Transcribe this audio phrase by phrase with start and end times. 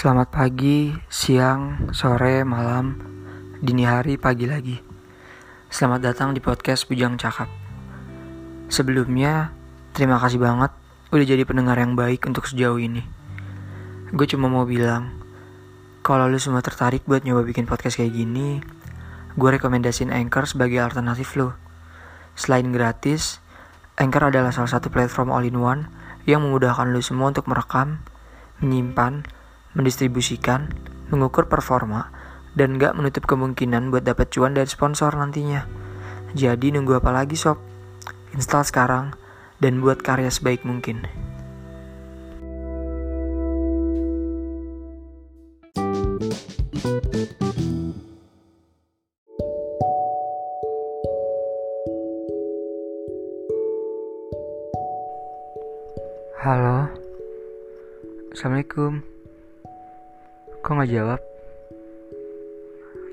[0.00, 2.96] Selamat pagi, siang, sore, malam,
[3.60, 4.80] dini hari, pagi lagi.
[5.68, 7.52] Selamat datang di podcast Bujang Cakap.
[8.72, 9.52] Sebelumnya,
[9.92, 10.72] terima kasih banget
[11.12, 13.04] udah jadi pendengar yang baik untuk sejauh ini.
[14.16, 15.20] Gue cuma mau bilang,
[16.00, 18.64] kalau lu semua tertarik buat nyoba bikin podcast kayak gini,
[19.36, 21.60] gue rekomendasiin Anchor sebagai alternatif lo.
[22.40, 23.44] Selain gratis,
[24.00, 25.92] Anchor adalah salah satu platform all-in-one
[26.24, 28.00] yang memudahkan lu semua untuk merekam,
[28.64, 29.39] menyimpan,
[29.74, 30.72] mendistribusikan,
[31.10, 32.10] mengukur performa,
[32.58, 35.66] dan gak menutup kemungkinan buat dapat cuan dari sponsor nantinya.
[36.34, 37.58] Jadi nunggu apa lagi sob?
[38.34, 39.06] Install sekarang
[39.58, 41.06] dan buat karya sebaik mungkin.
[56.40, 56.88] Halo,
[58.32, 59.19] Assalamualaikum.
[60.70, 61.18] Kok nggak jawab?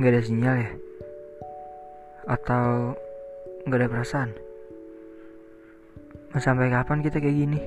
[0.00, 0.70] Nggak ada sinyal ya?
[2.24, 2.96] Atau
[3.68, 4.32] nggak ada perasaan?
[6.32, 7.60] Mau sampai kapan kita kayak gini?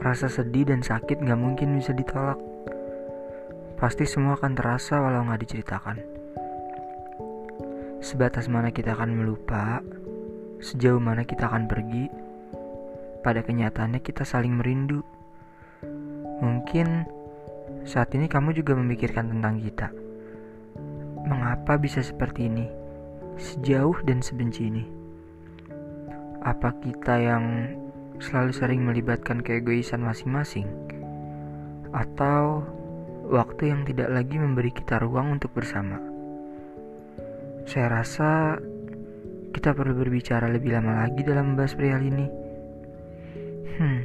[0.00, 2.40] Rasa sedih dan sakit nggak mungkin bisa ditolak.
[3.76, 6.00] Pasti semua akan terasa walau nggak diceritakan.
[8.00, 9.84] Sebatas mana kita akan melupa,
[10.64, 12.08] sejauh mana kita akan pergi,
[13.20, 15.04] pada kenyataannya kita saling merindu.
[16.40, 17.17] Mungkin
[17.88, 19.88] saat ini kamu juga memikirkan tentang kita.
[21.24, 22.68] Mengapa bisa seperti ini?
[23.40, 24.84] Sejauh dan sebenci ini.
[26.44, 27.72] Apa kita yang
[28.20, 30.68] selalu sering melibatkan keegoisan masing-masing?
[31.96, 32.68] Atau
[33.24, 35.96] waktu yang tidak lagi memberi kita ruang untuk bersama?
[37.64, 38.60] Saya rasa
[39.56, 42.26] kita perlu berbicara lebih lama lagi dalam membahas perihal ini.
[43.80, 44.00] Hmm.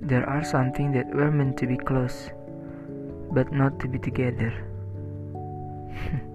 [0.00, 2.30] There are something that were meant to be close,
[3.32, 4.52] but not to be together.